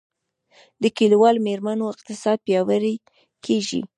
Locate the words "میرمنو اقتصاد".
1.47-2.37